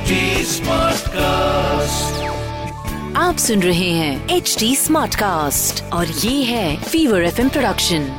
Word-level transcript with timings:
HD 0.00 0.06
Smartcast. 0.06 1.16
आप 3.16 3.36
सुन 3.38 3.62
रहे 3.62 3.90
हैं 3.90 4.28
एच 4.28 4.56
डी 4.58 4.76
स्मार्ट 4.76 5.14
कास्ट 5.14 5.92
और 5.92 6.06
ये 6.06 6.44
है 6.44 6.76
फीवर 6.76 7.22
एफ़ 7.22 7.48
प्रोडक्शन 7.48 8.10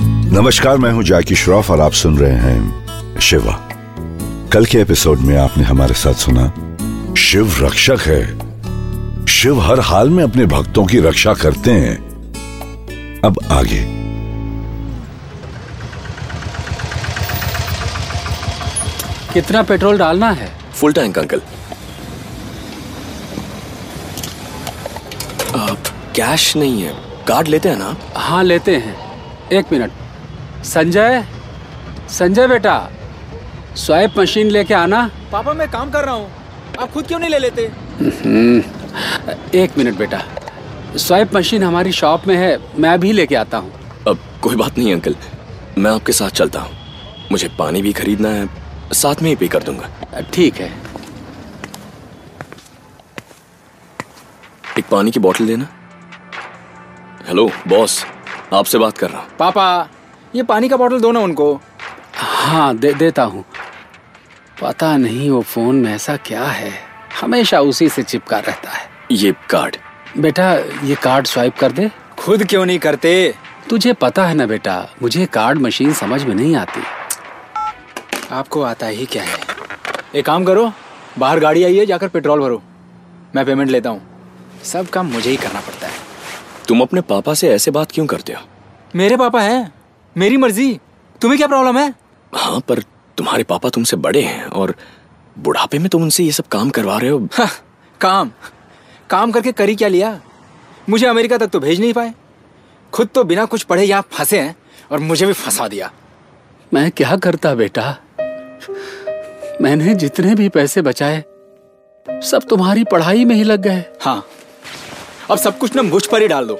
नमस्कार 0.00 0.76
मैं 0.76 0.92
हूँ 0.92 1.02
जैकी 1.02 1.34
श्रॉफ 1.34 1.70
और 1.70 1.80
आप 1.80 1.92
सुन 1.92 2.18
रहे 2.18 2.34
हैं 2.34 2.88
शिवा। 3.20 3.68
कल 4.52 4.64
के 4.64 4.78
एपिसोड 4.78 5.18
में 5.18 5.36
आपने 5.36 5.64
हमारे 5.64 5.94
साथ 5.94 6.14
सुना 6.14 6.76
शिव 7.14 7.56
रक्षक 7.60 7.98
है। 8.00 8.38
शिव 9.26 9.60
हर 9.60 9.80
हाल 9.80 10.10
में 10.10 10.24
अपने 10.24 10.46
भक्तों 10.46 10.86
की 10.86 11.00
रक्षा 11.00 11.34
करते 11.34 11.70
हैं। 11.70 11.96
अब 13.20 13.38
आगे। 13.50 14.01
कितना 19.32 19.62
पेट्रोल 19.62 19.98
डालना 19.98 20.30
है? 20.30 20.48
फुल 20.74 20.92
टैंक 20.92 21.18
अंकल 21.18 21.40
आप 25.58 25.88
कैश 26.16 26.56
नहीं 26.56 26.82
है. 26.82 26.92
कार्ड 27.28 27.48
लेते 27.48 27.68
हैं 27.68 27.76
ना 27.78 27.96
हाँ 28.16 28.42
लेते 28.44 28.76
हैं. 28.76 28.94
एक 29.52 29.72
मिनट. 29.72 29.90
संजय? 30.64 31.24
संजय 32.10 32.46
बेटा 32.48 32.76
स्वाइप 33.76 34.18
मशीन 34.18 34.50
लेके 34.50 34.74
आना. 34.74 35.10
पापा 35.32 35.52
मैं 35.52 35.70
काम 35.70 35.90
कर 35.90 36.04
रहा 36.04 36.14
हूँ. 36.14 36.30
आप 36.80 36.92
खुद 36.92 37.06
क्यों 37.06 37.18
नहीं 37.18 37.30
ले 37.30 37.38
लेते? 37.38 37.62
एक 39.58 39.78
मिनट 39.78 39.98
बेटा. 39.98 40.22
स्वाइप 40.96 41.36
मशीन 41.36 41.62
हमारी 41.62 41.92
शॉप 41.92 42.26
में 42.26 42.36
है. 42.36 42.58
मैं 42.78 42.98
भी 43.00 43.12
लेके 43.12 43.34
आता 43.34 43.58
हूँ. 43.58 43.72
अब 44.08 44.18
कोई 44.42 44.56
बात 44.56 44.78
नहीं 44.78 44.92
अंकल 44.94 45.14
मैं 45.78 45.90
आपके 45.90 46.12
साथ 46.12 46.30
चलता 46.30 46.60
हूँ. 46.60 46.76
मुझे 47.32 47.48
पानी 47.58 47.82
भी 47.82 47.92
खरीदना 47.92 48.28
है 48.28 48.48
साथ 48.92 49.22
में 49.22 49.28
ही 49.30 49.36
पे 49.36 49.48
कर 49.48 49.62
दूँगा। 49.62 50.20
ठीक 50.34 50.54
है। 50.54 50.70
एक 54.78 54.84
पानी 54.90 55.10
की 55.10 55.20
बोतल 55.20 55.46
देना। 55.46 55.68
हेलो 57.28 57.50
बॉस 57.68 58.04
आपसे 58.52 58.78
बात 58.78 58.98
कर 58.98 59.10
रहा 59.10 59.20
हूँ। 59.20 59.28
पापा 59.38 59.88
ये 60.34 60.42
पानी 60.42 60.68
का 60.68 60.76
बोतल 60.76 61.00
दो 61.00 61.12
ना 61.12 61.20
उनको। 61.20 61.54
हाँ 62.16 62.76
दे 62.76 62.92
देता 62.94 63.22
हूँ। 63.22 63.44
पता 64.62 64.96
नहीं 64.96 65.30
वो 65.30 65.40
फ़ोन 65.42 65.76
में 65.76 65.94
ऐसा 65.94 66.16
क्या 66.16 66.44
है। 66.44 66.72
हमेशा 67.20 67.60
उसी 67.60 67.88
से 67.88 68.02
चिपका 68.02 68.38
रहता 68.38 68.70
है। 68.70 68.88
ये 69.12 69.32
कार्ड 69.50 69.76
बेटा 70.18 70.52
ये 70.84 70.94
कार्ड 70.94 71.26
स्वाइप 71.26 71.56
कर 71.58 71.72
दे। 71.72 71.90
खुद 72.18 72.44
क्यों 72.46 72.64
नहीं 72.66 72.78
करते? 72.78 73.34
तुझे 73.70 73.92
पता 73.92 74.26
है 74.26 74.34
ना 74.34 74.46
बेटा 74.46 74.74
मुझे 75.02 75.26
कार्ड 75.26 75.58
मशीन 75.58 75.92
समझ 75.92 76.22
में 76.24 76.34
नहीं 76.34 76.54
आती। 76.56 76.82
आपको 78.32 78.62
आता 78.62 78.86
ही 78.86 79.06
क्या 79.06 79.22
है? 79.22 79.38
एक 80.14 80.26
काम 80.26 80.44
करो 80.44 80.72
बाहर 81.18 81.40
गाड़ी 81.40 81.64
आई 81.64 81.76
है 81.76 81.86
जाकर 81.86 82.08
पेट्रोल 82.08 82.40
भरो। 82.40 82.62
मैं 83.34 83.44
पेमेंट 83.46 83.70
लेता 83.70 83.90
हूँ। 83.90 84.02
सब 84.64 84.88
काम 84.88 85.06
मुझे 85.06 85.30
ही 85.30 85.36
करना 85.36 85.60
पड़ता 85.60 85.86
है। 85.86 85.92
तुम 86.68 86.80
अपने 86.80 87.00
पापा 87.00 87.34
से 87.34 87.48
ऐसे 87.48 87.70
बात 87.70 87.92
क्यों 87.92 88.06
करते 88.06 88.32
हो? 88.32 88.40
मेरे 88.96 89.16
पापा 89.16 89.40
हैं। 89.40 89.74
मेरी 90.16 90.36
मर्ज़ी। 90.36 90.80
तुम्हें 91.20 91.38
क्या 91.38 91.46
प्रॉब्लम 91.48 91.78
है? 91.78 91.94
हाँ 92.34 92.60
पर 92.60 92.78
तुम्हारे 93.16 93.42
पापा 93.42 93.68
तुमसे 93.68 93.96
बड़े 93.96 94.22
हैं 94.22 94.44
और 94.44 94.74
बुढ़ापे 95.38 95.78
में 95.78 95.88
तुम 95.88 96.02
उनसे 96.02 96.24
ये 96.24 96.32
सब 96.32 96.46
काम 96.46 96.70
करवा 96.70 96.98
रहे 96.98 97.10
हो। 97.10 97.28
हा, 97.32 97.48
काम। 98.00 98.30
काम 99.10 99.32
करके 99.32 99.52
करी 99.52 99.76
क्या 99.76 99.88
लिया? 99.88 100.20
मुझे 100.88 101.06
अमेरिका 101.06 101.38
तक 101.38 101.46
तो 101.46 101.60
भेज 101.60 101.80
नहीं 101.80 101.92
पाए। 101.92 102.14
खुद 102.92 103.08
तो 103.14 103.24
बिना 103.24 103.44
कुछ 103.44 103.62
पढ़े 103.62 103.84
यहाँ 103.84 104.04
फंसे 104.12 104.40
हैं 104.40 104.56
और 104.92 104.98
मुझे 104.98 105.26
भी 105.26 105.32
फंसा 105.32 105.68
दिया। 105.68 105.92
मैं 106.74 106.90
क्या 106.90 107.16
करता 107.16 107.54
बेटा? 107.54 107.96
मैंने 109.60 109.94
जितने 109.94 110.34
भी 110.34 110.48
पैसे 110.48 110.82
बचाए 110.82 111.22
सब 112.22 112.42
तुम्हारी 112.42 112.84
पढ़ाई 112.84 113.24
में 113.24 113.34
ही 113.36 113.42
लग 113.44 113.60
गए। 113.60 113.84
हाँ। 114.00 114.24
अब 115.30 115.38
सब 115.38 115.58
कुछ 115.58 115.74
ना 115.76 115.82
मुझ 115.82 116.04
पर 116.06 116.22
ही 116.22 116.28
डाल 116.28 116.46
दो। 116.46 116.58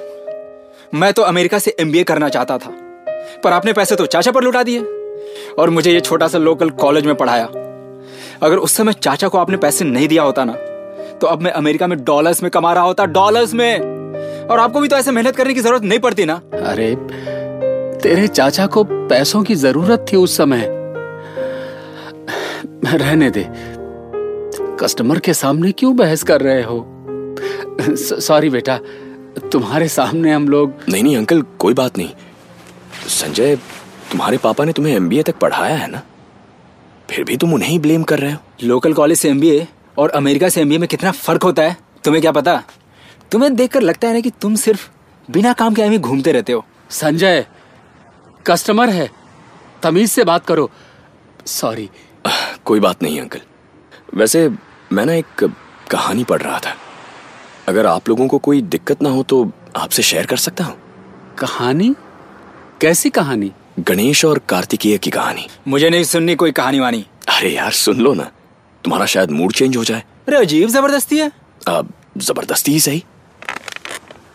मैं 0.93 1.11
तो 1.13 1.21
अमेरिका 1.21 1.59
से 1.59 1.75
एमबीए 1.79 2.03
करना 2.03 2.29
चाहता 2.29 2.57
था 2.57 2.71
पर 3.43 3.51
आपने 3.51 3.73
पैसे 3.73 3.95
तो 3.95 4.05
चाचा 4.05 4.31
पर 4.31 4.43
लुटा 4.43 4.63
दिए। 4.63 4.79
और 5.59 5.69
मुझे 5.69 5.91
ये 5.91 5.99
छोटा 5.99 6.27
सा 6.27 6.37
लोकल 6.37 6.69
कॉलेज 6.69 7.05
में 7.05 7.15
पढ़ाया। 7.15 7.45
अगर 8.43 8.57
उस 8.57 8.75
समय 8.75 8.93
चाचा 8.93 9.27
को 9.27 9.37
आपने 9.37 9.57
पैसे 9.57 9.85
नहीं 9.85 10.07
दिया 10.07 10.23
होता 10.23 10.43
ना 10.45 10.53
तो 11.21 11.27
अब 11.27 11.41
मैं 11.41 11.51
अमेरिका 11.51 11.87
में 11.87 11.97
डॉलर्स 12.03 12.43
में 12.43 12.49
कमा 12.51 12.73
रहा 12.73 12.83
होता 12.83 13.05
डॉलर्स 13.07 13.53
में। 13.53 13.79
और 14.43 14.59
आपको 14.59 14.79
भी 14.79 14.87
तो 14.87 14.95
ऐसे 14.95 15.11
मेहनत 15.11 15.35
करने 15.35 15.53
की 15.53 15.61
ज़रूरत 15.61 15.83
नहीं 15.83 15.99
पड़ती 15.99 16.25
ना। 16.25 16.41
अरे 16.53 16.95
तेरे 17.99 18.27
चाचा 18.27 18.65
को 18.67 18.83
पैसों 18.83 19.43
की 19.43 19.55
ज़रूरत 19.55 20.05
थी 20.11 20.17
उस 20.17 20.37
समय। 20.37 20.65
रहने 22.85 23.29
दे। 23.29 23.47
कस्टमर 24.79 25.19
के 25.19 25.33
सामने 25.33 25.71
क्यों 25.71 25.95
बहस 25.95 26.23
कर 26.23 26.41
रहे 26.41 26.63
हो? 26.63 26.85
सॉरी 28.19 28.49
बेटा 28.49 28.79
तुम्हारे 29.51 29.87
सामने 29.87 30.31
हम 30.31 30.47
लोग 30.47 30.73
नहीं 30.89 31.03
नहीं 31.03 31.17
अंकल 31.17 31.41
कोई 31.41 31.73
बात 31.73 31.97
नहीं। 31.97 32.09
संजय 33.07 33.55
तुम्हारे 34.11 34.37
पापा 34.37 34.65
ने 34.65 34.73
तुम्हें 34.73 34.95
एमबीए 34.95 35.23
तक 35.23 35.39
पढ़ाया 35.39 35.75
है 35.75 35.91
ना? 35.91 36.01
फिर 37.09 37.23
भी 37.23 37.37
तुम 37.37 37.53
उन्हें 37.53 37.69
ही 37.69 37.79
ब्लेम 37.79 38.03
कर 38.03 38.19
रहे 38.19 38.31
हो। 38.31 38.39
लोकल 38.63 38.93
कॉलेज 38.93 39.17
से 39.17 39.29
एमबीए 39.29 39.67
और 39.97 40.09
अमेरिका 40.09 40.49
से 40.49 40.61
एमबीए 40.61 40.77
में 40.77 40.87
कितना 40.89 41.11
फ़र्क 41.11 41.43
होता 41.43 41.61
है? 41.61 41.77
तुम्हें 42.03 42.21
क्या 42.21 42.31
पता? 42.31 42.63
तुम्हें 43.31 43.55
देखकर 43.55 43.81
लगता 43.81 44.07
है 44.07 44.13
ना 44.13 44.19
कि 44.19 44.29
तुम 44.29 44.55
सिर्फ़ 44.55 44.89
बिना 45.31 45.53
काम 45.53 45.73
के 45.73 45.81
आए 45.81 45.97
घूमते 45.97 46.31
रहते 46.31 46.53
हो। 46.53 46.65
संजय 46.89 47.45
कस्टमर 48.47 48.89
है 48.89 49.09
तमीज 49.83 50.11
से 50.11 50.23
बात 50.23 50.45
करो। 50.45 50.69
सॉरी 51.45 51.89
कोई 52.65 52.79
बात 52.79 53.03
नहीं 53.03 53.19
अंकल। 53.21 53.41
वैसे 54.15 54.49
मैं 54.91 55.05
ना 55.05 55.13
एक 55.13 55.43
कहानी 55.91 56.23
पढ़ 56.23 56.41
रहा 56.41 56.59
था। 56.59 56.75
अगर 57.67 57.85
आप 57.85 58.09
लोगों 58.09 58.27
को 58.27 58.37
कोई 58.37 58.61
दिक्कत 58.61 59.01
ना 59.01 59.09
हो 59.09 59.23
तो 59.23 59.51
आपसे 59.75 60.03
शेयर 60.03 60.25
कर 60.25 60.37
सकता 60.37 60.63
हूँ? 60.63 60.75
कहानी? 61.37 61.95
कैसी 62.81 63.09
कहानी? 63.09 63.51
गणेश 63.79 64.25
और 64.25 64.39
कार्तिकेय 64.49 64.97
की 64.97 65.09
कहानी। 65.09 65.47
मुझे 65.67 65.89
नहीं 65.89 66.03
सुननी 66.03 66.35
कोई 66.35 66.51
कहानी 66.51 66.79
वानी। 66.79 67.05
अरे 67.29 67.49
यार 67.49 67.71
सुन 67.71 67.97
लो 67.97 68.13
ना। 68.13 68.31
तुम्हारा 68.83 69.05
शायद 69.05 69.31
मूड 69.31 69.53
चेंज 69.53 69.77
हो 69.77 69.83
जाए। 69.83 70.03
अरे 70.27 70.37
अजीब 70.37 70.69
ज़बरदस्ती 70.69 71.17
है। 71.17 71.31
अब 71.67 71.93
ज़बरदस्ती 72.17 72.71
ही 72.71 72.79
सही। 72.79 73.03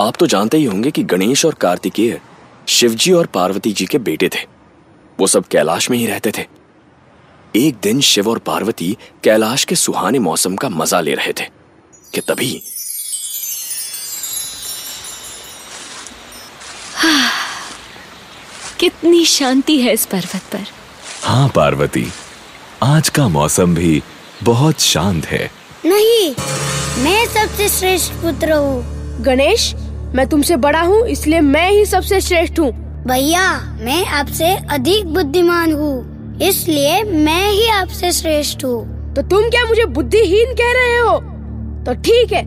आप 0.00 0.16
तो 0.16 0.26
जानते 0.26 0.56
ही 0.56 0.64
होंगे 0.64 0.90
कि 0.90 1.02
गणेश 1.02 1.44
और 1.44 1.54
कार्तिकेय 1.54 2.20
शिवजी 2.68 3.12
और 3.12 3.26
पार्वती 3.26 3.72
जी 3.72 3.86
के 3.86 3.98
बेटे 3.98 4.28
थे। 4.28 4.46
वो 5.20 5.26
सब 5.26 5.44
कैलाश 5.44 5.90
में 5.90 5.98
ही 5.98 6.06
रहते 6.06 6.32
थे। 6.38 6.46
एक 7.56 7.76
दिन 7.82 8.00
शिव 8.00 8.28
और 8.30 8.38
पार्वती 8.38 8.96
कैलाश 9.24 9.64
के 9.64 9.74
सुहाने 9.74 10.18
मौसम 10.18 10.56
का 10.56 10.68
मज़ा 10.68 11.00
ले 11.00 11.14
रहे 11.14 11.32
थे 11.32 11.44
कि 12.12 12.20
तभी 12.20 12.50
कितनी 18.80 19.24
शांति 19.24 19.76
है 19.80 19.92
इस 19.92 20.06
पर्वत 20.06 20.42
पर। 20.52 20.66
हाँ 21.24 21.48
पार्वती 21.48 22.06
आज 22.82 23.08
का 23.08 23.28
मौसम 23.28 23.74
भी 23.74 24.02
बहुत 24.42 24.80
शांत 24.80 25.26
है। 25.26 25.50
नहीं 25.84 26.34
मैं 27.04 27.26
सबसे 27.26 27.68
श्रेष्ठ 27.68 28.12
पुत्र 28.22 28.52
हूँ। 28.52 29.22
गणेश 29.24 29.74
मैं 30.14 30.26
तुमसे 30.28 30.56
बड़ा 30.56 30.80
हूँ 30.80 31.06
इसलिए 31.08 31.40
मैं 31.40 31.70
ही 31.70 31.84
सबसे 31.86 32.20
श्रेष्ठ 32.20 32.58
हूँ। 32.58 32.70
भैया 33.06 33.50
मैं 33.80 34.04
आपसे 34.06 34.54
अधिक 34.70 35.12
बुद्धिमान 35.14 35.72
हूँ। 35.72 36.17
इसलिए 36.42 37.02
मैं 37.04 37.48
ही 37.50 37.68
आपसे 37.68 38.10
श्रेष्ठ 38.12 38.64
हूँ। 38.64 39.14
तो 39.14 39.22
तुम 39.22 39.48
क्या 39.50 39.64
मुझे 39.66 39.84
बुद्धिहीन 39.96 40.52
कह 40.60 40.72
रहे 40.72 40.96
हो? 40.96 41.18
तो 41.86 41.94
ठीक 42.02 42.32
है 42.32 42.42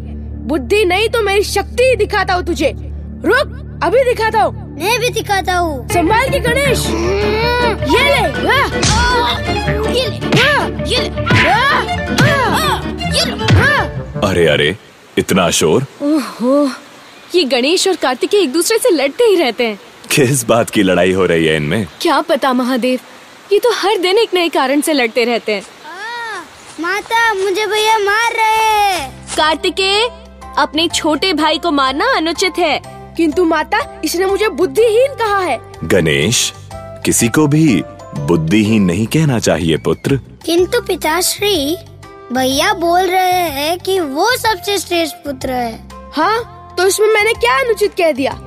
बुद्धि 0.47 0.83
नहीं 0.85 1.07
तो 1.09 1.21
मेरी 1.21 1.43
शक्ति 1.43 1.83
ही 1.83 1.95
दिखाता 1.95 2.33
हूँ 2.33 2.43
तुझे। 2.45 2.71
रुक 3.25 3.79
अभी 3.83 4.03
दिखाता 4.03 4.41
हूँ। 4.41 4.53
मैं 4.79 4.99
भी 4.99 5.09
दिखाता 5.09 5.55
हूँ। 5.55 5.87
संभाल 5.89 6.29
के 6.29 6.39
गणेश। 6.39 6.85
ये 7.89 8.03
ले 8.03 8.21
वाह! 8.45 8.77
ये 9.91 10.07
ले, 10.07 10.19
वाह! 10.27 10.67
ये 10.91 11.01
ले, 11.01 11.09
वाह! 11.09 11.83
वाह! 12.21 12.87
ये 13.15 13.25
ले। 13.25 14.27
अरे 14.27 14.47
अरे 14.47 14.75
इतना 15.17 15.49
शोर? 15.59 15.85
ओहो 16.01 16.65
ये 17.35 17.43
गणेश 17.43 17.87
और 17.87 17.95
कार्तिकेय 17.95 18.41
एक 18.41 18.51
दूसरे 18.53 18.77
से 18.77 18.89
लड़ते 18.89 19.23
ही 19.23 19.35
रहते 19.35 19.67
हैं। 19.67 19.79
किस 20.11 20.43
बात 20.45 20.69
की 20.69 20.83
लड़ाई 20.83 21.11
हो 21.11 21.25
रही 21.25 21.45
है 21.45 21.55
इनमें? 21.55 21.85
क्या 22.01 22.21
पता 22.21 22.53
महादेव। 22.53 22.99
ये 23.51 23.59
तो 23.59 23.71
हर 23.71 23.97
दिन 23.97 24.17
एक 24.17 24.33
नए 24.33 24.49
कारण 24.49 24.81
से 24.81 24.93
लड़ते 24.93 25.23
रहते 25.25 25.51
हैं। 25.51 25.61
आ, 25.61 26.41
माता 26.79 27.33
मुझे 27.33 27.65
भैया 27.65 27.97
मार 27.97 28.33
रहे 28.33 28.65
हैं। 28.65 29.27
कार्तिकेय 29.37 30.03
अपने 30.57 30.87
छोटे 30.87 31.33
भाई 31.33 31.57
को 31.57 31.71
मारना 31.71 32.05
अनुचित 32.17 32.57
है। 32.59 32.81
किंतु 33.17 33.45
माता 33.45 33.79
इसने 34.05 34.25
मुझे 34.25 34.49
बुद्धिहीन 34.49 35.15
कहा 35.15 35.39
है। 35.39 35.59
गणेश 35.83 36.53
किसी 37.05 37.27
को 37.27 37.47
भी 37.47 37.81
बुद्धिहीन 38.17 38.83
नहीं 38.83 39.07
कहना 39.07 39.39
चाहिए 39.39 39.77
पुत्र। 39.77 40.19
किंतु 40.45 40.81
पिताश्री 40.81 41.75
भैया 42.33 42.73
बोल 42.73 43.01
रहे 43.01 43.47
हैं 43.49 43.77
कि 43.79 43.99
वो 43.99 44.29
सबसे 44.37 44.77
श्रेष्ठ 44.77 45.15
पुत्र 45.15 45.49
है। 45.49 45.89
हाँ 46.15 46.75
तो 46.77 46.87
इसमें 46.87 47.07
मैंने 47.07 47.33
क्या 47.33 47.59
अनुचित 47.59 47.93
कह 47.93 48.11
दिया? 48.11 48.39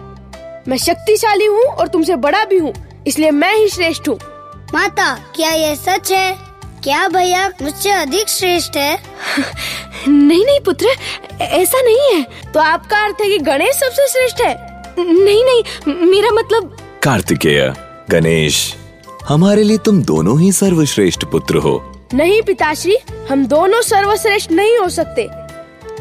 मैं 0.68 0.76
शक्तिशाली 0.76 1.46
हूँ 1.46 1.64
और 1.64 1.88
तुमसे 1.88 2.16
बड़ा 2.16 2.44
भी 2.44 2.58
हूँ 2.58 2.72
इसलिए 3.06 3.30
मैं 3.30 3.54
ही 3.56 3.68
श्रेष्ठ 3.68 4.08
हूँ। 4.08 4.18
माता 4.74 5.14
क्या 5.36 5.50
यह 5.50 5.74
सच 5.74 6.12
है? 6.12 6.38
क्या 6.82 7.08
भैया 7.08 7.48
मुझसे 7.62 7.90
अधिक 7.90 8.28
श्रेष्ठ 8.28 8.76
है? 8.76 9.02
नहीं 10.08 10.44
नहीं 10.44 10.60
पुत्र 10.60 10.86
ऐसा 11.40 11.80
नहीं 11.82 12.14
है। 12.14 12.26
तो 12.54 12.60
आपका 12.60 13.04
अर्थ 13.04 13.20
है 13.22 13.28
कि 13.28 13.38
गणेश 13.38 13.76
सबसे 13.76 14.08
श्रेष्ठ 14.08 14.40
है? 14.40 14.54
नहीं 14.98 15.44
नहीं 15.44 15.94
मेरा 16.10 16.30
मतलब 16.30 16.76
कार्तिकेय 17.02 17.72
गणेश 18.10 18.74
हमारे 19.28 19.62
लिए 19.62 19.78
तुम 19.78 20.02
दोनों 20.02 20.40
ही 20.40 20.52
सर्वश्रेष्ठ 20.52 21.24
पुत्र 21.24 21.56
हो। 21.56 21.80
नहीं 22.14 22.42
पिताश्री 22.42 22.96
हम 23.30 23.46
दोनों 23.46 23.82
सर्वश्रेष्ठ 23.82 24.50
नहीं 24.52 24.78
हो 24.78 24.88
सकते। 24.88 25.28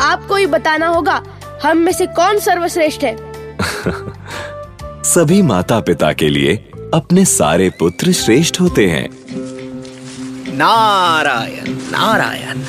आपको 0.02 0.36
ही 0.36 0.46
बताना 0.46 0.88
होगा 0.88 1.24
हम 1.64 1.78
में 1.78 1.92
से 1.92 2.06
कौन 2.06 2.40
सर्वश्रेष्ठ 2.40 3.04
है? 3.04 3.16
सभी 5.04 5.42
माता 5.42 5.80
पिता 5.80 6.14
के 6.14 6.30
लिए 6.30 6.70
अपने 6.94 7.24
सारे 7.26 7.70
पुत्र 7.70 8.12
श्रेष्ठ 8.12 8.60
होते 8.62 8.86
हैं। 8.88 9.08
नारायण 10.58 11.70
नारायण। 11.92 12.62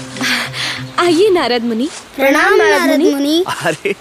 आइए 0.98 1.28
नारद 1.30 1.64
मुनि। 1.64 1.88
प्रणाम 2.16 2.54
नारद 2.54 3.00
मुनि। 3.00 3.44
अरे 3.48 3.92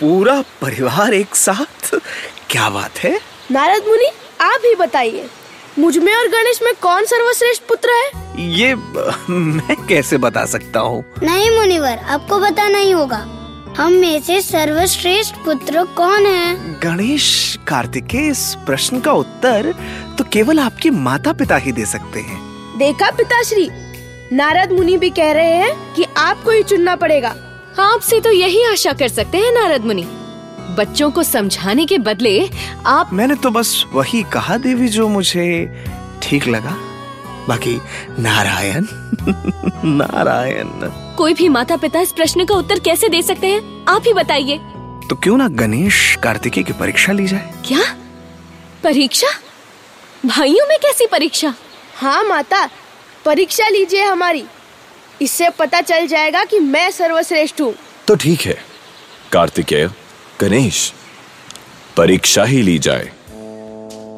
पूरा 0.00 0.40
परिवार 0.62 1.14
एक 1.14 1.36
साथ? 1.36 1.94
क्या 2.50 2.68
बात 2.70 2.98
है? 2.98 3.18
नारद 3.50 3.86
मुनि 3.88 4.08
आप 4.40 4.60
ही 4.64 4.74
बताइए 4.74 5.28
मुझमें 5.78 6.14
और 6.14 6.28
गणेश 6.28 6.60
में 6.62 6.72
कौन 6.82 7.04
सर्वश्रेष्ठ 7.04 7.62
पुत्र 7.68 7.90
है? 7.90 8.10
ये 8.52 8.74
मैं 8.74 9.76
कैसे 9.86 10.18
बता 10.18 10.44
सकता 10.46 10.80
हूँ? 10.80 11.04
नहीं 11.22 11.50
मुनिवर 11.58 11.98
आपको 12.08 12.40
बताना 12.40 12.78
ही 12.78 12.90
होगा। 12.90 13.24
हम 13.78 13.92
में 13.92 14.20
से 14.20 14.40
सर्वश्रेष्ठ 14.40 15.36
पुत्र 15.44 15.84
कौन 15.96 16.26
है? 16.26 16.80
गणेश 16.80 17.58
कार्तिकेय 17.68 18.28
इस 18.30 18.42
प्रश्न 18.66 19.00
का 19.00 19.12
उत्तर 19.12 19.72
तो 20.18 20.24
केवल 20.24 20.60
आपके 20.60 20.90
माता 20.90 21.32
पिता 21.32 21.56
ही 21.56 21.72
दे 21.72 21.86
सकते 21.86 22.20
हैं। 22.20 22.38
देखा 22.78 23.10
पिताश्री? 23.10 23.68
नारद 24.32 24.72
मुनि 24.72 24.96
भी 24.96 25.10
कह 25.10 25.32
रहे 25.32 25.54
हैं 25.54 25.94
कि 25.94 26.04
आपको 26.16 26.50
ही 26.50 26.62
चुनना 26.62 26.96
पड़ेगा। 26.96 27.34
आपसे 27.78 28.20
तो 28.20 28.32
यही 28.32 28.64
आशा 28.64 28.92
कर 28.92 29.08
सकते 29.08 29.38
हैं 29.38 29.52
नारद 29.52 29.84
मुनि। 29.84 30.06
बच्चों 30.78 31.10
को 31.10 31.22
समझाने 31.22 31.86
के 31.86 31.98
बदले 31.98 32.38
आप 32.86 33.12
मैंने 33.12 33.34
तो 33.34 33.50
बस 33.50 33.84
वही 33.92 34.22
कहा 34.22 34.56
देवी 34.58 34.88
जो 34.88 35.08
मुझे 35.08 35.46
ठीक 36.22 36.46
लगा। 36.46 36.76
बाकी 37.48 37.76
नारायण 38.18 38.84
नारायण। 39.84 40.68
कोई 41.16 41.34
भी 41.34 41.48
माता 41.48 41.76
पिता 41.76 42.00
इस 42.00 42.12
प्रश्न 42.12 42.44
का 42.44 42.54
उत्तर 42.54 42.78
कैसे 42.78 43.08
दे 43.08 43.22
सकते 43.22 43.46
हैं? 43.46 43.84
आप 43.88 44.02
ही 44.06 44.12
बताइए। 44.12 44.58
तो 45.10 45.16
क्यों 45.16 45.36
ना 45.38 45.48
गणेश 45.48 46.16
कार्तिकेय 46.22 46.64
की 46.64 46.72
परीक्षा 46.72 47.12
ली 47.12 47.26
जाए? 47.26 47.52
क्या? 47.66 47.82
परीक्षा? 48.82 49.28
भाइयों 50.26 50.66
में 50.68 50.78
कैसी 50.82 51.06
परीक्षा? 51.06 51.54
हाँ 51.96 52.22
माता 52.24 52.68
परीक्षा 53.24 53.68
लीजिए 53.68 54.04
हमारी। 54.04 54.44
इससे 55.22 55.48
पता 55.50 55.80
चल 55.80 56.06
जाएगा 56.06 56.44
कि 56.44 56.60
मैं 56.60 56.90
सर्वश्रेष्ठ 56.90 57.60
हूँ। 57.60 57.74
तो 58.08 58.14
ठीक 58.16 58.40
है। 58.40 58.56
कार्तिकेय 59.32 59.90
गणेश 60.40 60.92
परीक्षा 61.96 62.44
ही 62.44 62.62
ली 62.62 62.78
जाए। 62.78 63.10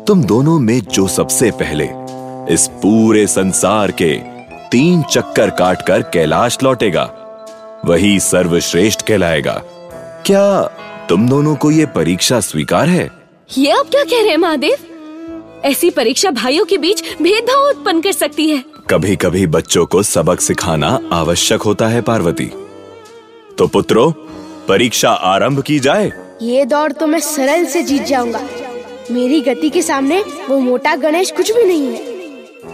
तुम 0.09 0.23
दोनों 0.25 0.59
में 0.59 0.81
जो 0.81 1.07
सबसे 1.09 1.51
पहले 1.51 1.87
इस 2.51 2.67
पूरे 2.67 3.27
संसार 3.27 3.91
के 3.91 4.15
तीन 4.71 5.03
चक्कर 5.03 5.51
काटकर 5.51 6.03
कैलाश 6.03 6.59
लौटेगा। 6.63 7.03
वही 7.85 8.21
सर्वश्रेष्ठ 8.21 9.03
कहलाएगा। 9.03 9.63
क्या 10.27 10.63
तुम 11.09 11.29
दोनों 11.29 11.57
को 11.57 11.71
ये 11.71 11.87
परीक्षा 11.87 12.41
स्वीकार 12.41 12.89
है? 12.89 13.11
ये 13.59 13.71
आप 13.71 13.87
क्या 13.91 14.05
कह 14.05 14.21
रहे 14.21 14.29
हैं 14.29 14.37
महादेव? 14.37 14.77
ऐसी 15.65 15.91
परीक्षा 15.91 16.31
भाइयों 16.31 16.65
के 16.65 16.79
बीच 16.79 17.03
भेदभाव 17.23 17.69
उत्पन्न 17.69 18.01
कर 18.01 18.13
सकती 18.13 18.51
है। 18.51 18.65
कभी 18.91 19.17
कभी 19.17 19.47
बच्चों 19.47 19.87
को 19.87 20.03
सबक 20.03 20.41
सिखाना 20.41 21.01
आवश्यक 21.13 21.63
होता 21.63 21.87
है 21.87 22.03
पार्वती। 22.03 22.51
तो 23.59 23.67
पुत्रो 23.67 24.11
परीक्षा 24.69 25.11
आरंभ 25.11 25.63
की 25.63 25.79
जाए। 25.79 26.13
ये 26.43 26.65
दौड़ 26.65 26.93
तो 26.93 27.07
मैं 27.07 27.21
सरल 27.21 27.65
से 27.65 27.83
जीत 27.83 28.03
जाऊँगा। 28.03 28.41
मेरी 29.11 29.41
गति 29.41 29.71
के 29.71 29.83
सामने 29.83 30.25
वो 30.49 30.59
मोटा 30.59 30.97
गणेश 30.97 31.31
कुछ 31.31 31.53
भी 31.53 31.63
नहीं 31.63 31.87
है। 31.87 32.16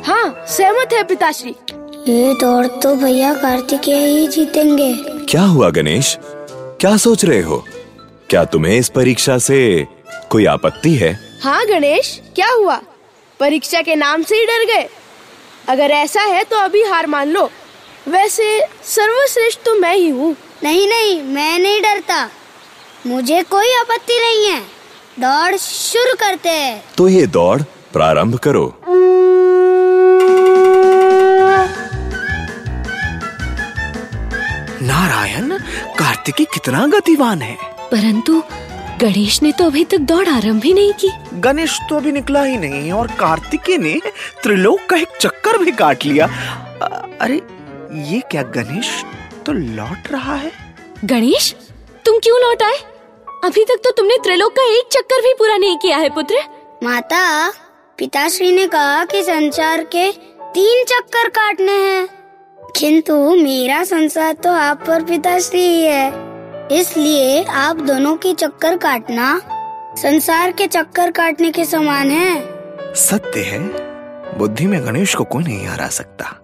हाँ 0.07 0.45
सहमत 0.49 0.93
है 0.93 1.03
पिताश्री। 1.05 1.51
ये 2.09 2.35
दौड़ 2.35 2.67
तो 2.83 2.95
भैया 2.97 3.33
कार्तिकेय 3.35 4.07
ही 4.07 4.27
जीतेंगे। 4.29 4.93
क्या 5.25 5.43
हुआ 5.43 5.69
गणेश? 5.71 6.17
क्या 6.81 6.97
सोच 6.97 7.25
रहे 7.25 7.41
हो? 7.41 7.65
क्या 8.31 8.45
तुम्हें 8.45 8.77
इस 8.77 8.89
परीक्षा 8.89 9.37
से 9.39 9.87
कोई 10.31 10.47
आपत्ति 10.47 10.95
है? 10.95 11.13
हाँ 11.43 11.65
गणेश 11.67 12.21
क्या 12.35 12.51
हुआ? 12.51 12.81
परीक्षा 13.41 13.83
के 13.83 13.97
नाम 13.97 14.23
से 14.23 14.37
ही 14.37 14.47
डर 14.47 14.65
गए। 14.65 14.89
अगर 15.69 15.91
ऐसा 15.91 16.23
है 16.23 16.43
तो 16.45 16.57
अभी 16.57 16.83
हार 16.83 17.07
मान 17.07 17.29
लो। 17.29 17.51
वैसे 18.09 18.61
सर्वश्रेष्ठ 18.85 19.65
तो 19.65 19.75
मैं 19.75 19.95
ही 19.97 20.09
हूँ। 20.09 20.37
नहीं 20.63 20.89
नहीं 20.89 21.23
मैं 21.23 21.59
नहीं 21.59 21.81
डरता। 21.83 22.29
मुझे 23.07 23.43
कोई 23.43 23.73
आपत्ति 23.75 24.19
नहीं 24.21 24.51
है। 24.51 24.61
दौड़ 25.21 25.57
शुरू 25.57 26.15
करते 26.21 26.49
हैं। 26.49 26.83
तो 26.97 27.09
ये 27.09 27.27
दौड़ 27.27 27.61
प्रारंभ 27.93 28.39
करो। 28.39 28.67
नारायण 34.83 35.53
कार्तिकी 35.99 36.45
कितना 36.45 36.87
गतिवान 36.87 37.43
है। 37.43 37.57
परंतु 37.91 38.43
गणेश 39.01 39.41
ने 39.43 39.51
तो 39.53 39.65
अभी 39.65 39.85
तक 39.85 39.99
दौड़ 40.11 40.29
आरंभ 40.29 40.63
ही 40.63 40.73
नहीं 40.75 40.93
की। 41.01 41.11
गणेश 41.41 41.79
तो 41.91 41.97
अभी 41.97 42.13
निकला 42.13 42.43
ही 42.43 42.57
नहीं 42.57 42.93
और 42.93 43.07
कार्तिकी 43.21 43.77
ने 43.79 43.95
त्रिलोक 44.43 44.87
का 44.91 44.97
एक 44.97 45.17
चक्कर 45.21 45.59
भी 45.59 45.73
काट 45.73 46.05
लिया। 46.05 46.27
अरे 47.21 47.35
ये 48.11 48.21
क्या 48.31 48.43
गणेश 48.57 48.91
तो 49.47 49.53
लौट 49.53 50.11
रहा 50.13 50.35
है? 50.35 50.53
गणेश 51.05 51.55
तुम 52.05 52.19
क्यों 52.19 52.41
लौट 52.41 52.63
आए? 52.63 52.79
अभी 53.45 53.65
तक 53.65 53.81
तो 53.85 53.91
तुमने 53.91 54.17
त्रिलोक 54.25 54.53
का 54.53 54.63
एक 54.73 54.89
चक्कर 54.93 55.21
भी 55.21 55.33
पूरा 55.35 55.57
नहीं 55.57 55.77
किया 55.77 55.97
है 55.97 56.09
पुत्र। 56.09 56.43
माता 56.85 57.51
पिताश्री 57.99 58.51
ने 58.53 58.67
कहा 58.67 59.05
कि 59.05 59.23
संसार 59.23 59.85
के 59.95 60.11
तीन 60.55 60.85
चक्कर 60.85 61.29
काटने 61.31 61.73
हैं। 61.73 62.09
किंतु 62.77 63.15
मेरा 63.37 63.83
संसार 63.85 64.33
तो 64.33 64.51
आप 64.51 64.85
पर 64.87 65.03
पिताश्री 65.05 65.61
ही 65.61 65.83
है। 65.83 66.79
इसलिए 66.81 67.43
आप 67.45 67.77
दोनों 67.77 68.17
की 68.17 68.33
चक्कर 68.35 68.77
काटना 68.77 69.41
संसार 69.99 70.53
के 70.53 70.67
चक्कर 70.67 71.11
काटने 71.11 71.51
के 71.51 71.65
समान 71.65 72.11
है। 72.11 72.95
सत्य 72.95 73.41
है 73.41 73.59
बुद्धि 74.39 74.67
में 74.67 74.81
गणेश 74.87 75.15
को 75.15 75.25
कोई 75.25 75.45
नहीं 75.45 75.67
हरा 75.67 75.89
सकता। 75.89 76.39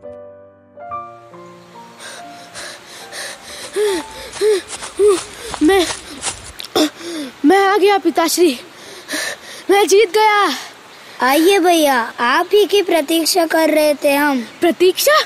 मैं 5.62 5.87
मैं 7.44 7.64
आ 7.66 7.76
गया 7.76 7.99
पिताश्री। 7.99 8.58
मैं 9.70 9.87
जीत 9.87 10.12
गया। 10.14 10.49
आइए 11.23 11.58
भैया 11.58 11.97
आप 12.20 12.49
ही 12.52 12.64
की 12.66 12.82
प्रतीक्षा 12.82 13.47
कर 13.47 13.70
रहे 13.70 13.94
थे 13.94 14.14
हम। 14.14 14.44
प्रतीक्षा? 14.61 15.18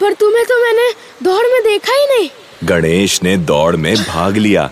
पर 0.00 0.12
तुम्हें 0.12 0.44
तो 0.44 0.62
मैंने 0.62 0.90
दौड़ 1.22 1.46
में 1.46 1.62
देखा 1.62 1.92
ही 1.92 2.06
नहीं। 2.06 2.28
गणेश 2.64 3.22
ने 3.22 3.36
दौड़ 3.36 3.76
में 3.76 3.94
भाग 3.96 4.36
लिया 4.36 4.70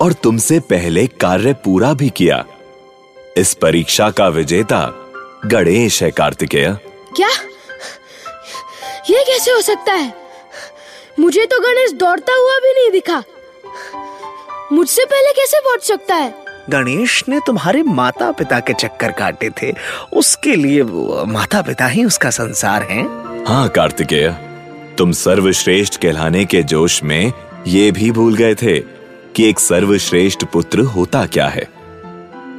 और 0.00 0.12
तुमसे 0.12 0.58
पहले 0.60 1.06
कार्य 1.06 1.52
पूरा 1.64 1.92
भी 1.92 2.08
किया। 2.10 2.44
इस 3.36 3.54
परीक्षा 3.54 4.10
का 4.10 4.28
विजेता 4.28 4.80
गणेश 5.46 6.02
है 6.02 6.10
कार्तिकेय। 6.10 6.76
क्या? 7.16 7.28
ये 9.10 9.24
कैसे 9.24 9.50
हो 9.50 9.60
सकता 9.60 9.92
है? 9.92 10.12
मुझे 11.18 11.46
तो 11.46 11.60
गणेश 11.60 11.92
दौड़ता 11.92 12.32
हुआ 12.32 12.58
भी 12.58 12.72
नहीं 12.72 12.90
दिखा। 12.90 13.22
मुझसे 14.72 15.04
पहले 15.04 15.32
कैसे 15.32 15.60
पहुँच 15.60 15.82
सकता 15.82 16.14
है? 16.14 16.34
गणेश 16.70 17.24
ने 17.28 17.40
तुम्हारे 17.46 17.82
माता 17.82 18.30
पिता 18.30 18.60
के 18.60 18.72
चक्कर 18.72 19.12
काटे 19.12 19.50
थे। 19.62 19.72
उसके 20.12 20.56
लिए 20.56 20.82
माता 21.32 21.62
पिता 21.62 21.86
ही 21.86 22.04
उसका 22.04 22.30
संसार 22.30 22.82
है। 22.82 23.02
हाँ 23.44 23.68
कार्तिकेय। 23.68 24.51
तुम 24.98 25.12
सर्वश्रेष्ठ 25.12 25.96
कहलाने 25.96 26.44
के 26.44 26.62
जोश 26.62 27.02
में 27.02 27.32
ये 27.66 27.90
भी 27.92 28.10
भूल 28.10 28.34
गए 28.36 28.54
थे 28.54 28.78
कि 29.36 29.48
एक 29.48 29.60
सर्वश्रेष्ठ 29.60 30.44
पुत्र 30.44 30.80
होता 30.80 31.26
क्या 31.26 31.48
है। 31.48 31.68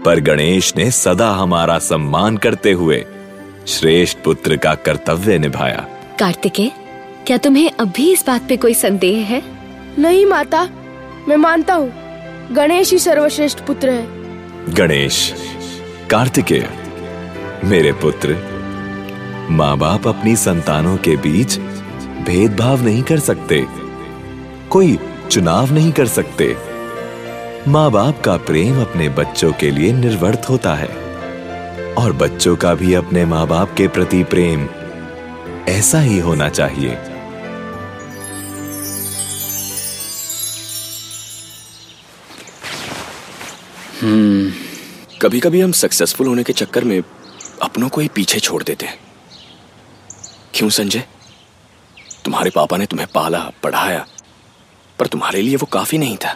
पर 0.06 0.20
गणेश 0.20 0.74
ने 0.78 0.90
सदा 0.92 1.30
हमारा 1.32 1.78
सम्मान 1.80 2.38
करते 2.38 2.72
हुए 2.72 3.06
श्रेष्ठ 3.68 4.18
पुत्र 4.18 4.58
का 4.58 4.74
कर्तव्य 4.75 5.38
निभाया। 5.40 5.86
कार्तिकेय 6.20 6.72
क्या 7.28 7.38
तुम्हें 7.38 7.70
अब 7.72 7.92
भी 7.96 8.12
इस 8.12 8.25
बात 8.28 8.48
पे 8.50 8.58
कोई 8.58 8.74
संदेह 8.74 9.25
है? 9.25 9.42
नहीं 10.00 10.25
माता 10.25 10.63
मैं 11.28 11.38
मानता 11.38 11.74
हूँ 11.74 11.92
गणेश 12.52 12.92
ही 12.92 13.00
सर्वश्रेष्ठ 13.00 13.60
पुत्र 13.60 13.90
है। 13.90 14.74
गणेश 14.74 15.34
कार्तिकेय 16.10 16.70
मेरे 17.63 17.92
पुत्र 17.94 18.38
माँ 19.50 19.78
बाप 19.78 20.08
अपनी 20.08 20.36
संतानों 20.36 20.98
के 20.98 21.16
बीच 21.18 21.60
भेदभाव 22.24 22.82
नहीं 22.82 23.03
कर 23.03 23.20
सकते। 23.20 23.65
कोई 24.70 25.00
चुनाव 25.32 25.74
नहीं 25.74 25.92
कर 25.92 26.08
सकते। 26.08 26.56
माँ 27.68 27.92
बाप 27.92 28.22
का 28.22 28.38
प्रेम 28.38 28.82
अपने 28.82 29.10
बच्चों 29.10 29.53
के 29.53 29.72
लिए 29.72 29.94
निर्वर्त 29.94 30.50
होता 30.50 30.75
है। 30.75 31.03
और 31.94 32.13
बच्चों 32.13 32.56
का 32.56 32.74
भी 32.74 32.94
अपने 32.94 33.25
माँ 33.25 33.48
बाप 33.48 33.75
के 33.77 33.88
प्रति 33.88 34.24
प्रेम 34.24 34.68
ऐसा 35.70 36.00
ही 36.00 36.20
होना 36.20 36.50
चाहिए। 36.50 36.98
हम्म 44.01 44.51
कभी 45.22 45.39
कभी 45.39 45.62
हम 45.62 45.72
सक्सेसफुल 45.72 46.27
होने 46.27 46.44
के 46.44 46.53
चक्कर 46.53 46.84
में 46.84 47.01
अपनों 47.62 47.89
को 47.89 48.01
ही 48.01 48.08
पीछे 48.08 48.39
छोड़ 48.39 48.63
देते 48.63 48.86
हैं। 48.86 49.00
क्यों, 50.53 50.70
संजय? 50.70 51.03
तुम्हारे 52.25 52.50
पापा 52.50 52.77
ने 52.77 52.86
तुम्हें 52.86 53.08
पाला 53.15 53.39
पढ़ाया 53.63 54.06
पर 55.00 55.08
तुम्हारे 55.08 55.42
लिए 55.42 55.56
वो 55.56 55.65
काफ़ी 55.65 55.98
नहीं 55.98 56.18
था। 56.18 56.36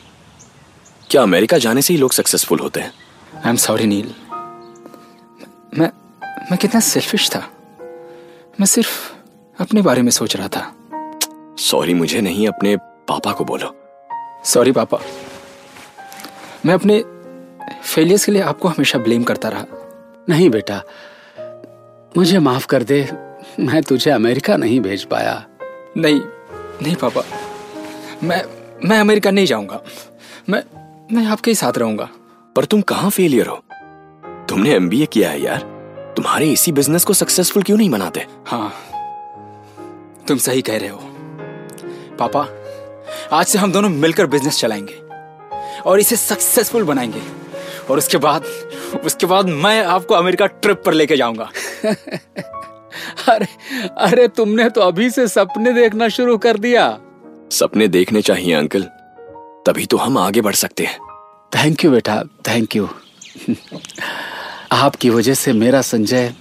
क्या 1.09 1.21
अमेरिका 1.21 1.57
जाने 1.57 1.81
से 1.81 1.93
ही 1.93 1.99
लोग 1.99 2.11
सक्सेसफुल 2.11 2.59
होते 2.59 2.79
हैं? 2.79 2.91
आई 3.35 3.49
एम 3.49 3.55
सॉरी 3.55 3.85
नील 3.85 4.13
मैं 5.73 5.89
मैं 6.51 6.57
कितना 6.57 6.79
सेल्फिश 6.79 7.29
था। 7.29 7.39
मैं 8.59 8.65
सिर्फ़ 8.65 9.13
अपने 9.59 9.81
बारे 9.81 10.01
में 10.01 10.11
सोच 10.11 10.35
रहा 10.35 10.47
था। 10.47 10.73
सॉरी 11.59 11.93
मुझे 11.93 12.21
नहीं 12.21 12.47
अपने 12.47 12.75
पापा 13.07 13.31
को 13.31 13.45
बोलो। 13.45 13.75
सॉरी 14.45 14.71
पापा। 14.71 14.99
मैं 16.65 16.73
अपने 16.73 16.99
फेलियर्स 17.83 18.25
के 18.25 18.31
लिए 18.31 18.41
आपको 18.41 18.67
हमेशा 18.67 18.99
ब्लेम 18.99 19.23
करता 19.23 19.49
रहा। 19.49 19.65
नहीं 20.29 20.49
बेटा 20.49 20.81
मुझे 22.17 22.39
माफ़ 22.39 22.67
कर 22.67 22.83
दे 22.83 23.09
मैं 23.59 23.81
तुझे 23.83 24.11
अमेरिका 24.11 24.55
नहीं 24.57 24.79
भेज 24.79 25.03
पाया। 25.03 25.45
नहीं 25.97 26.21
नहीं 26.81 26.95
पापा। 26.95 27.21
मैं 28.23 28.41
मैं 28.85 28.99
अमेरिका 28.99 29.31
नहीं 29.31 29.45
जाऊँगा। 29.45 29.81
मैं 30.49 30.63
मैं 31.11 31.25
आपके 31.25 31.51
ही 31.51 31.55
साथ 31.55 31.77
रहूँगा। 31.77 32.09
पर 32.55 32.65
तुम 32.65 32.81
कहाँ 32.81 33.09
फेलियर 33.09 33.47
हो? 33.47 33.63
तुमने 34.49 34.73
एमबीए 34.75 35.05
किया 35.05 35.29
है 35.29 35.41
यार। 35.41 35.59
तुम्हारे 36.17 36.51
इसी 36.51 36.71
बिज़नेस 36.71 37.05
को 37.05 37.13
सक्सेसफुल 37.13 37.63
क्यों 37.63 37.77
नहीं 37.77 37.89
बनाते 37.89 38.25
हाँ 38.47 38.73
तुम 40.27 40.37
सही 40.37 40.61
कह 40.61 40.77
रहे 40.77 40.89
हो। 40.89 40.99
पापा 42.19 42.47
आज 43.37 43.45
से 43.45 43.59
हम 43.59 43.71
दोनों 43.71 43.89
मिलकर 43.89 44.25
बिज़नेस 44.25 44.59
चलाएँगे 44.59 45.01
और 45.81 45.99
इसे 45.99 46.15
सक्सेसफुल 46.15 46.83
बनाएँगे। 46.83 47.21
और 47.89 47.97
उसके 47.97 48.17
बाद 48.17 48.43
उसके 49.05 49.25
बाद 49.25 49.45
मैं 49.45 49.81
आपको 49.85 50.13
अमेरिका 50.13 50.45
ट्रिप 50.45 50.81
पर 50.85 50.93
लेके 50.93 51.17
जाऊँगा। 51.17 51.49
अरे 53.29 53.47
अरे 53.97 54.27
तुमने 54.27 54.69
तो 54.69 54.81
अभी 54.81 55.09
से 55.09 55.27
सपने 55.27 55.73
देखना 55.73 56.07
शुरू 56.07 56.37
कर 56.37 56.57
दिया। 56.57 56.99
सपने 57.51 57.87
देखने 57.87 58.21
चाहिए 58.21 58.53
अंकल। 58.53 58.83
तभी 59.65 59.85
तो 59.85 59.97
हम 59.97 60.17
आगे 60.17 60.41
बढ़ 60.41 60.55
सकते 60.55 60.85
हैं। 60.85 60.99
थैंक 61.55 61.85
यू 61.85 61.91
बेटा 61.91 62.23
थैंक 62.47 62.75
यू 62.75 62.89
आपकी 64.71 65.09
वजह 65.09 65.33
से 65.33 65.53
मेरा 65.53 65.81
संजय 65.81 66.33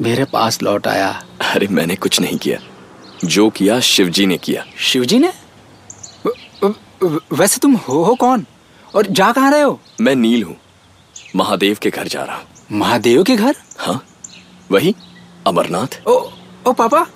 मेरे 0.00 0.24
पास 0.24 0.62
लौट 0.62 0.86
आया। 0.86 1.24
अरे 1.40 1.66
मैंने 1.66 1.96
कुछ 1.96 2.20
नहीं 2.20 2.38
किया। 2.38 2.58
जो 3.24 3.50
किया 3.50 3.80
शिवजी 3.80 4.26
ने 4.26 4.38
किया। 4.38 4.66
शिवजी 4.78 5.18
ने? 5.18 5.32
व- 6.26 6.74
व- 7.04 7.20
वैसे 7.32 7.58
तुम 7.58 7.74
हो, 7.74 8.02
हो 8.02 8.14
कौन? 8.14 8.46
और 8.94 9.06
जा 9.06 9.32
कहाँ 9.32 9.50
रहे 9.50 9.60
हो? 9.60 9.80
मैं 10.00 10.14
नील 10.14 10.42
हूँ। 10.42 10.56
महादेव 11.36 11.76
के 11.82 11.90
घर 11.90 12.08
जा 12.08 12.22
रहा 12.22 12.36
हूँ। 12.36 12.44
महादेव 12.72 13.22
के 13.22 13.36
घर? 13.36 13.56
हाँ 13.78 14.04
वही। 14.72 14.94
अमरनाथ। 15.48 16.00
ओ 16.06 16.14
ओ 16.66 16.72
पापा 16.72 17.06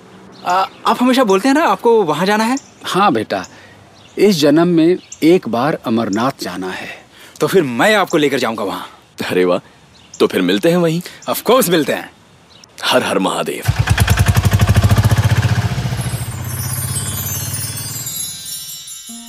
आ, 0.45 0.53
आप 0.87 0.97
हमेशा 1.01 1.23
बोलते 1.23 1.47
हैं 1.47 1.55
ना 1.55 1.63
आपको 1.63 2.01
वहाँ 2.03 2.25
जाना 2.25 2.43
है? 2.43 2.57
हाँ 2.85 3.11
बेटा। 3.13 3.45
इस 4.17 4.35
जन्म 4.35 4.67
में 4.67 4.97
एक 5.23 5.47
बार 5.49 5.77
अमरनाथ 5.85 6.43
जाना 6.43 6.69
है। 6.69 6.89
तो 7.39 7.47
फिर 7.47 7.63
मैं 7.63 7.93
आपको 7.95 8.17
लेकर 8.17 8.39
जाऊँगा 8.39 8.63
वहाँ। 8.63 8.87
अरे 9.31 9.45
वाह 9.45 9.59
तो 10.19 10.27
फिर 10.27 10.41
मिलते 10.41 10.69
हैं 10.69 10.77
वहीं। 10.77 11.01
ऑफ़ 11.29 11.43
कोर्स 11.43 11.69
मिलते 11.69 11.93
हैं। 11.93 12.11
हर 12.83 13.03
हर 13.03 13.19
महादेव। 13.19 13.71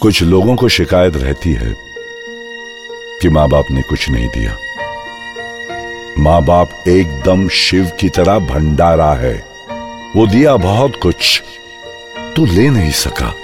कुछ 0.03 0.23
लोगों 0.23 0.57
को 0.57 0.69
शिकायत 0.69 1.17
रहती 1.17 1.53
है 1.53 1.75
कि 3.23 3.29
माँ 3.29 3.49
बाप 3.49 3.65
ने 3.71 3.83
कुछ 3.83 4.09
नहीं 4.09 4.29
दिया। 4.29 4.57
माँ 6.19 6.43
बाप 6.43 6.85
एकदम 6.89 7.49
शिव 7.49 7.91
की 8.01 8.09
तरह 8.09 8.39
भंडारा 8.39 9.13
है। 9.13 9.47
वो 10.17 10.27
दिया 10.27 10.57
बहुत 10.57 10.93
कुछ। 11.03 11.43
तू 12.37 12.47
ले 12.47 12.71
नहीं 12.71 12.91
सका। 12.91 13.35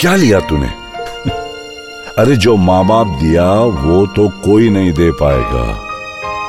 क्या 0.00 0.16
लिया 0.16 0.40
तूने? 0.40 0.66
अरे 2.22 2.36
जो 2.36 2.56
माँ 2.56 2.86
बाप 2.86 3.06
दिया, 3.06 3.50
वो 3.60 4.06
तो 4.06 4.28
कोई 4.28 4.70
नहीं 4.70 4.92
दे 4.92 5.10
पाएगा। 5.10 5.72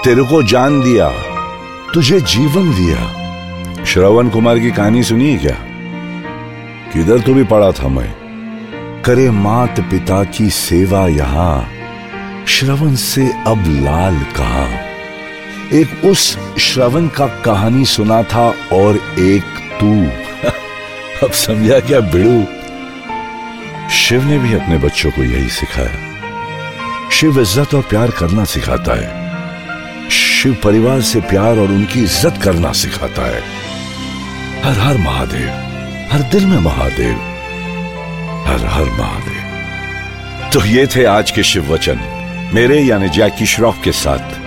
तेरे 0.04 0.24
को 0.24 0.44
जान 0.44 0.82
दिया, 0.82 1.10
तुझे 1.94 2.22
जीवन 2.22 2.72
दिया। 2.72 3.14
श्रवण 3.86 4.30
कुमार 4.30 4.60
की 4.60 4.72
कहानी 4.72 5.04
सुनी 5.04 5.38
क्या? 5.38 5.56
किधर 6.94 7.20
तू 7.20 7.34
भी 7.34 7.44
पढ़ा 7.44 7.72
था 7.72 7.88
मैं। 7.88 8.14
करे 9.06 9.32
मात 9.32 9.80
पिता 9.80 10.24
की 10.24 10.50
सेवा 10.50 11.08
यहाँ। 11.08 11.72
श्रवण 12.48 12.96
से 12.96 13.28
अब 13.48 13.64
लाल 13.68 14.20
कहा? 14.20 14.87
एक 15.74 16.06
उस 16.06 16.38
श्रवण 16.60 17.08
का 17.08 17.28
कहानी 17.28 17.86
सुना 17.86 18.24
था 18.24 18.54
और 18.74 18.98
एक 19.20 19.44
तू। 19.80 19.90
अब 21.26 21.32
समझा 21.32 21.80
क्या 21.80 22.00
बिड़ू? 22.00 22.46
शिव 23.90 24.24
ने 24.24 24.40
भी 24.40 24.54
अपने 24.54 24.78
बच्चों 24.78 25.12
को 25.12 25.24
यही 25.24 25.50
सिखाया। 25.50 27.10
शिव 27.10 27.42
इज़्ज़त 27.42 27.74
और 27.74 27.82
प्यार 27.82 28.12
करना 28.12 28.46
सिखाता 28.46 28.94
है। 28.94 30.10
शिव 30.10 30.58
परिवार 30.64 31.02
से 31.02 31.22
प्यार 31.22 31.60
और 31.60 31.72
उनकी 31.72 32.04
इज़्ज़त 32.04 32.42
करना 32.44 32.72
सिखाता 32.72 33.22
है। 33.22 33.42
हर 34.64 34.80
हर 34.80 34.98
महादेव, 34.98 35.50
हर 36.12 36.22
दिल 36.22 36.46
में 36.46 36.60
महादेव, 36.60 37.16
हर 38.48 38.66
हर 38.66 38.86
महादेव। 38.86 40.52
तो 40.54 40.66
ये 40.66 40.88
थे 40.88 41.06
आज 41.06 41.32
के 41.32 41.44
शिव 41.44 41.74
वचन। 41.74 42.00
मेरे 42.54 42.82
यानी 42.82 43.10
जैकी 43.10 43.46
श्रॉफ 43.46 43.82
के 43.84 43.92
साथ। 43.92 44.47